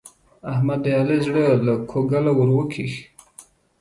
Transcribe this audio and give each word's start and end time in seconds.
احمد 0.51 0.79
د 0.83 0.87
علي 0.99 1.17
زړه 1.25 1.45
له 1.65 1.73
کوګله 1.91 2.31
ور 2.35 2.49
وکېښ. 2.55 2.93